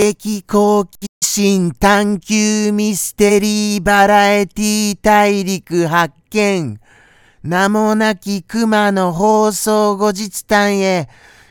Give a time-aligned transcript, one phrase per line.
[0.00, 6.78] 的好奇心探求ミステリーバラエティ大陸発見
[7.42, 11.08] 名もなき熊の放送後日談へ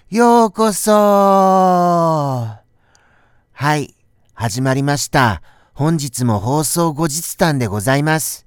[0.10, 2.62] ようこそは
[3.76, 3.94] い、
[4.34, 5.42] 始まりました。
[5.74, 8.46] 本日も放送後日談でございます。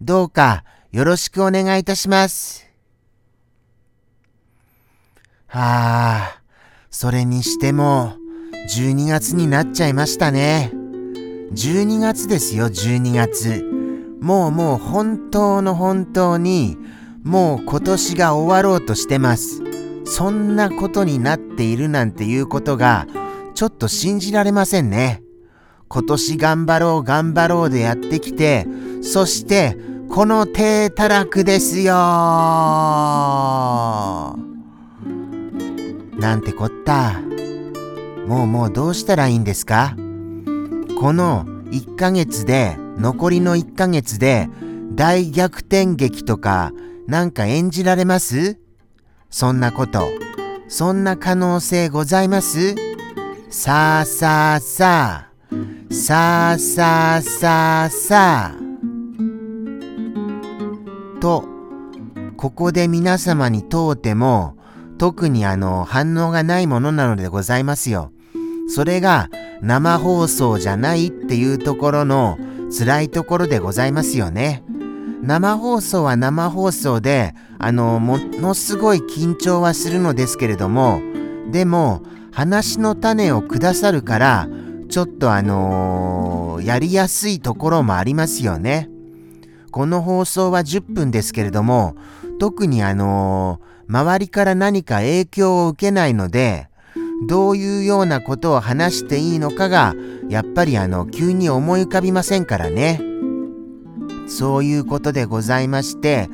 [0.00, 2.66] どうかよろしくお願いいたします。
[5.46, 6.40] はあ、
[6.90, 8.21] それにしても、
[8.68, 10.72] 12月になっちゃいましたね。
[11.52, 13.64] 12月ですよ、12月。
[14.20, 16.78] もうもう本当の本当に、
[17.24, 19.62] もう今年が終わろうとしてます。
[20.04, 23.06] そんなことになっているなんていうことが、
[23.54, 25.22] ちょっと信じられませんね。
[25.88, 28.66] 今年頑張ろう頑張ろうでやってきて、
[29.02, 29.76] そして、
[30.08, 31.94] この低たらくですよ
[36.18, 37.20] なんてこった。
[38.26, 39.94] もうもうどうしたらいいんですか？
[40.98, 44.48] この1ヶ月で、残りの1ヶ月で
[44.94, 46.72] 大逆転劇とか
[47.06, 48.58] なんか演じられます？
[49.30, 50.08] そんなこと。
[50.68, 52.74] そんな可能性ございます？
[53.50, 55.32] さあさあさあ。
[55.92, 58.58] さあさあさあさあ。
[61.20, 61.44] と、
[62.36, 64.56] ここで皆様に問うても、
[64.98, 68.11] 特にあの反応がないものなのでございますよ。
[68.74, 69.28] それが
[69.60, 72.38] 生放送じゃないっていうところの
[72.76, 74.64] 辛いところでございますよね。
[75.20, 81.02] 生放送は生放送で、あの、ものすごい緊張はするのですけれども、
[81.50, 84.48] でも、話の種をくださるから、
[84.88, 88.88] ちょっとあのー、やりやすいところもありますよね。
[89.70, 91.94] この放送は10分ですけれども、
[92.40, 96.71] 特にあのー、周りから何か影響を受けないので、
[97.26, 99.94] どういうようなことを話していいのかが、
[100.28, 103.00] やっぱりあの、急に思い浮かびませんからね。
[104.28, 106.28] そういうことでございまして、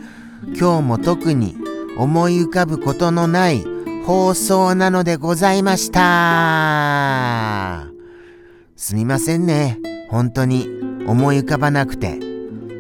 [0.59, 1.57] 今日も特に
[1.99, 3.65] 思い浮かぶことのない
[4.07, 7.89] 放送なのでございました。
[8.77, 9.79] すみませんね。
[10.09, 10.69] 本当に
[11.07, 12.19] 思い浮かばなくて。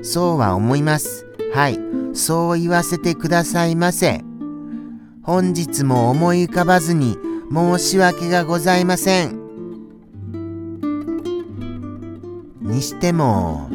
[0.02, 1.26] そうは思います。
[1.52, 1.78] はい。
[2.14, 4.22] そう言わせてくださいませ。
[5.22, 7.18] 本日も思い浮かばずに
[7.50, 9.38] 申し訳がございません。
[12.60, 13.70] にしても、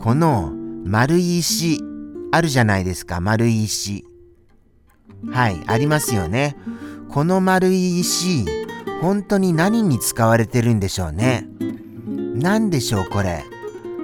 [0.00, 0.52] この
[0.84, 1.80] 丸い石
[2.32, 4.04] あるじゃないですか、丸い石。
[5.30, 6.56] はい、ありますよね。
[7.08, 8.44] この丸い石、
[9.00, 11.46] 本当に何に使われてるんでしょうね。
[12.34, 13.44] 何でしょう、これ。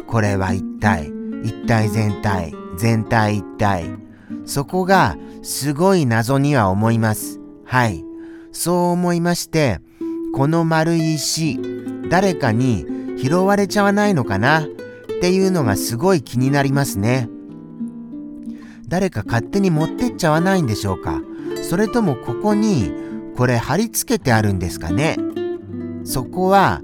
[0.07, 1.11] これは一体、
[1.43, 3.87] 一体全体、全体一体。
[4.45, 7.41] そこがすごい謎には思います。
[7.65, 8.08] はい。
[8.59, 9.81] そう思いまして、
[10.35, 11.61] この丸い石、
[12.11, 12.85] 誰かに
[13.17, 14.65] 拾われちゃわないのかなっ
[15.21, 17.29] ていうのがすごい気になりますね。
[18.89, 21.23] 誰か勝手に持ってっちゃわないんでしょうか
[21.63, 22.91] それともここに
[23.37, 25.19] これ貼り付けてあるんですかね
[26.05, 26.81] そこは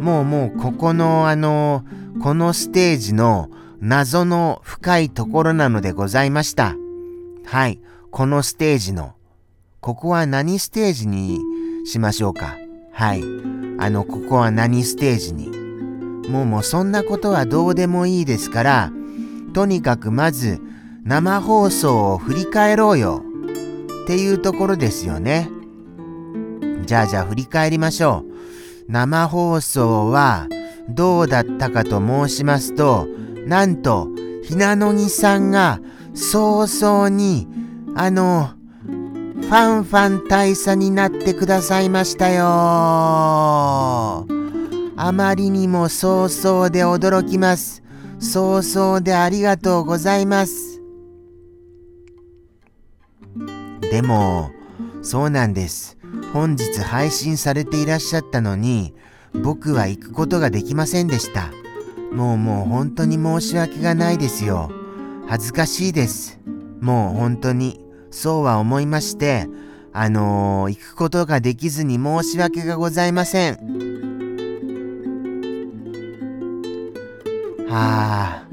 [0.00, 1.84] もうもうここのあの
[2.22, 3.50] このステージの
[3.80, 6.74] 謎の深いところなのでございました。
[7.44, 7.80] はい、
[8.10, 9.17] このステージの。
[9.88, 11.40] ここは何ステージに
[11.86, 12.58] しましょうか？
[12.92, 13.22] はい。
[13.78, 15.48] あの、ここは何ステージに？
[16.28, 18.92] もうもうそんなことはどうでもいいですから、
[19.54, 20.60] とにかくまず
[21.04, 23.24] 生放送を振り返ろうよ
[24.02, 25.48] っていうところですよね。
[26.84, 28.26] じゃあじゃあ振り返りましょ
[28.88, 28.92] う。
[28.92, 30.48] 生放送は
[30.90, 33.08] どうだったかと申しますと、
[33.46, 34.10] なんと、
[34.42, 35.80] ひなのぎさんが
[36.12, 37.48] 早々に、
[37.94, 38.50] あの、
[39.48, 42.44] ファンファン大佐になってくださいましたよ。
[42.44, 44.26] あ
[45.14, 47.82] まりにも早々で驚きます。
[48.20, 50.82] 早々でありがとうございます。
[53.90, 54.50] でも、
[55.00, 55.96] そうなんです。
[56.34, 58.92] 本日配信されていらっしゃったのに、
[59.32, 61.48] 僕は行くことができませんでした。
[62.12, 64.70] もうもう本当に申し訳がないですよ。
[65.26, 66.38] 恥ずかしいです。
[66.82, 69.46] もう本当に、そうは思いまして、
[69.92, 73.58] あのー、行くことができずに申し訳がございません。
[77.68, 78.46] はあ、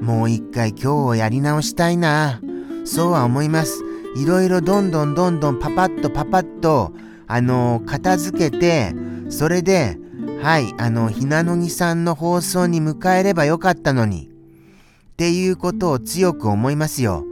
[0.00, 2.40] もう一回今日をやり直したいな。
[2.84, 3.82] そうは思います。
[4.16, 6.92] いろいろどんどんどんどんパパッとパパッと、
[7.26, 8.94] あのー、片付けて、
[9.30, 9.98] それで、
[10.42, 14.28] はい、あの、ひなのぎさんの放送に迎えればよかったのに。
[14.28, 17.24] っていうことを強く思いますよ。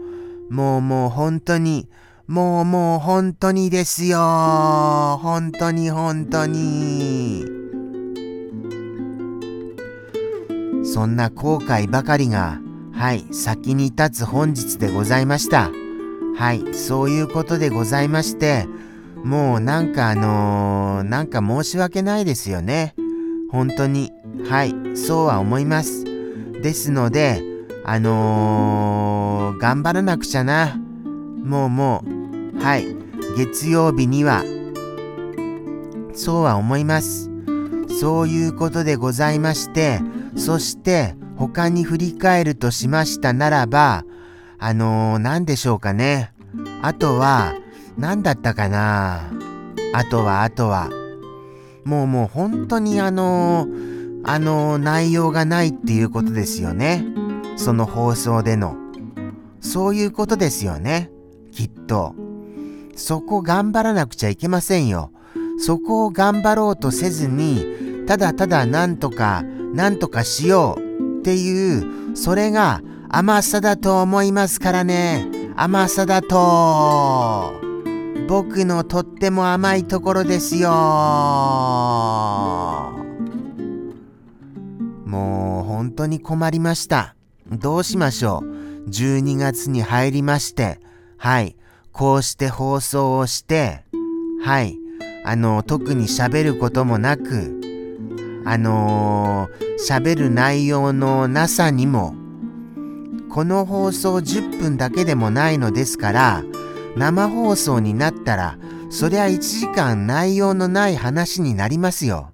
[0.50, 1.88] もうもう本当に、
[2.26, 4.18] もうもう本当にですよ。
[5.20, 7.44] 本当に本当に。
[10.84, 12.60] そんな後悔ばかりが、
[12.92, 15.70] はい、先に立つ本日でございました。
[16.36, 18.66] はい、そういうことでございまして、
[19.24, 22.94] もうなんかあのー、なんか申し訳ないですよね。
[23.50, 24.12] 本当に。
[24.48, 26.04] はい、そうは思います。
[26.62, 27.42] ですので、
[27.88, 30.76] あのー、頑張らなくちゃな。
[31.44, 32.96] もうもう、はい、
[33.36, 34.42] 月曜日には、
[36.12, 37.30] そうは思います。
[38.00, 40.00] そういうことでございまして、
[40.36, 44.04] そして他に振り返るとしましたならば、
[44.58, 46.32] あのー、何でしょうかね。
[46.82, 47.54] あとは、
[47.96, 49.30] 何だったかな。
[49.92, 50.90] あとは、あとは。
[51.84, 57.25] もうもう本当にあのー、あのー、内容がないっていうことですよね。
[57.56, 58.76] その放送での。
[59.60, 61.10] そういうことですよね。
[61.52, 62.14] きっと。
[62.94, 65.10] そこ頑張らなくちゃいけませんよ。
[65.58, 69.42] そこを頑張ろうとせずに、ただただなんとか、
[69.74, 75.26] なんとかしようっていう、それが甘さだと思いますからね。
[75.56, 77.54] 甘さだと。
[78.28, 80.70] 僕のとっても甘いところですよ。
[85.04, 87.15] もう本当に困りました。
[87.50, 90.80] どうしましょう？12月に入りまして、
[91.16, 91.56] はい、
[91.92, 93.84] こうして放送をして、
[94.42, 94.76] はい、
[95.24, 97.60] あの、特に喋ることもなく、
[98.44, 99.48] あの
[99.88, 102.14] 喋、る内容のなさにも、
[103.28, 106.44] この放送10分だけでもないのですから、
[106.96, 108.58] 生放送になったら、
[108.90, 112.30] そりゃ1時間内容のない話になりますよ。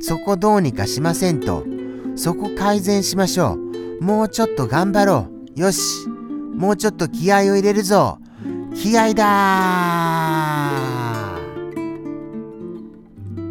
[0.00, 1.64] そこどうにかしませんと。
[2.16, 3.67] そこ改善しましょう。
[4.00, 5.60] もうちょっと頑張ろう。
[5.60, 6.08] よし。
[6.54, 8.18] もうちょっと気合を入れるぞ。
[8.74, 9.26] 気合だー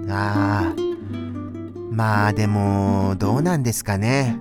[0.09, 0.73] ああ。
[1.91, 4.39] まあでも、どうなんですかね。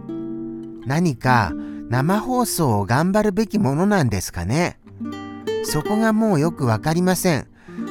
[0.84, 1.52] 何か
[1.88, 4.78] 生放送を頑張るべきものなんですかね。
[5.64, 7.48] そこがもうよくわかりません。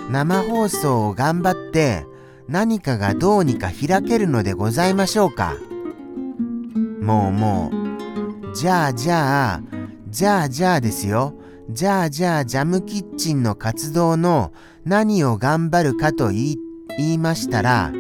[0.10, 2.06] 生放送を頑張って
[2.48, 5.56] 何かがどうにか開けるのでございましょうか。
[7.02, 7.85] もうもう。
[8.56, 9.62] じゃあじゃあ、
[10.08, 11.34] じゃあじゃあですよ。
[11.70, 14.54] じゃあじゃあジャムキッチンの活動の
[14.86, 16.58] 何を頑張るかと言い
[16.98, 17.92] 言いましたら、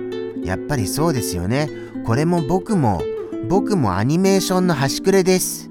[0.46, 1.70] やっぱりそうですよね。
[2.06, 3.02] これも僕も、
[3.50, 5.70] 僕もアニメーションの端くれです。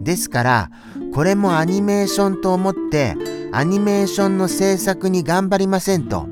[0.00, 0.70] ですから、
[1.14, 3.14] これもアニメーションと思って、
[3.52, 6.26] アニメーションの制作に頑張りませんと。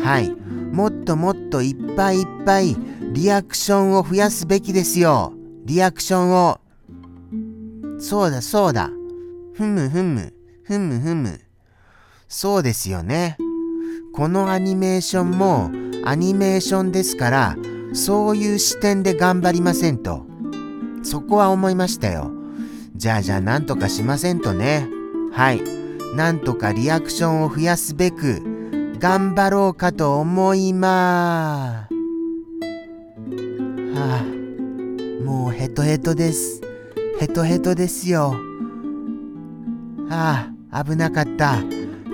[0.00, 0.30] はい。
[0.72, 2.76] もっともっといっぱいいっぱい
[3.12, 5.32] リアクションを増やすべきですよ。
[5.64, 6.60] リアクションを。
[8.02, 8.90] そうだそうだ。
[9.54, 10.34] ふむふむ、
[10.64, 11.40] ふむふむ。
[12.28, 13.38] そうですよね。
[14.12, 15.70] このアニメーションも
[16.04, 17.56] アニメーションですから
[17.94, 20.26] そういう視点で頑張りませんと
[21.02, 22.30] そこは思いましたよ
[22.94, 24.86] じゃあじゃあなんとかしませんとね
[25.32, 25.62] はい
[26.14, 28.42] なんとかリアクションを増やすべく
[28.98, 31.94] 頑張ろうかと思いまー
[33.94, 36.60] はあもうヘトヘトです
[37.20, 38.34] ヘトヘトですよ。
[40.10, 41.56] ああ危なかった。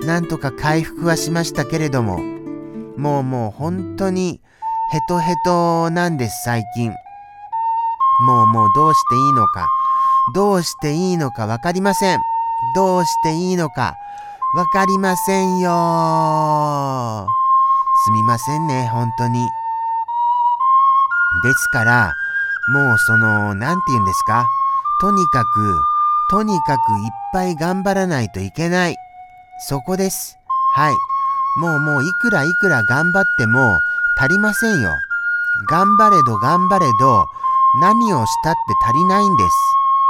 [0.05, 2.19] なんとか回復はしましたけれども、
[2.97, 4.39] もうもう本当に
[4.91, 6.91] ヘトヘトなんです最近。
[8.25, 9.67] もうもうどうしていいのか、
[10.33, 12.19] どうしていいのかわかりません。
[12.75, 13.95] どうしていいのか。
[14.55, 17.27] わかりませんよ。
[18.05, 19.47] すみませんね、本当に。
[21.43, 22.13] ですから、
[22.73, 24.47] もうその、なんて言うんですか？
[25.01, 25.81] とにかく、
[26.29, 28.95] とにかくいっぱい頑張らないといけない。
[29.67, 30.37] そこです。
[30.75, 30.93] はい。
[31.59, 33.79] もうもういくらいくら頑張っても
[34.17, 34.91] 足りませんよ。
[35.69, 37.25] 頑張れど頑張れど
[37.81, 39.49] 何をしたって足りないんです。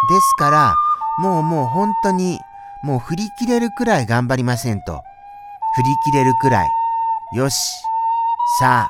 [0.09, 0.75] ですから、
[1.19, 2.39] もうもう本当に
[2.83, 5.03] もう振り切れるくらい頑張りませんと。
[5.75, 6.69] 振り切れるくらい。
[7.35, 7.55] よし。
[8.59, 8.89] さあ、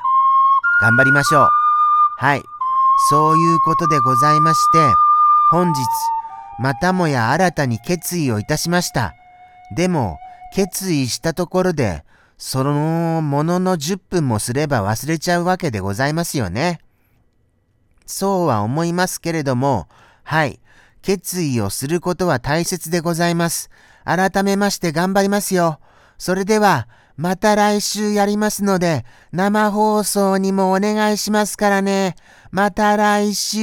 [0.80, 1.48] 頑張りましょう。
[2.16, 2.42] はい。
[3.10, 4.78] そういうことでございまして、
[5.50, 5.74] 本日、
[6.60, 9.14] またもや新たに決意をいたしました。
[9.74, 10.20] でも、
[10.54, 12.04] 決意したところで、
[12.38, 16.80] そのものの10分もすれば忘れちゃうわけでございますよね。
[18.06, 19.88] そうは思いますけれども、
[20.22, 20.60] はい、
[21.02, 23.70] 決意をすることは大切でございます。
[24.04, 25.80] 改めまして頑張りますよ。
[26.16, 32.14] それでは、また来週やりますので、生放送にもお願いしますからね。
[32.50, 33.60] また来週。